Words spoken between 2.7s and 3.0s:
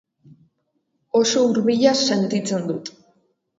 dut.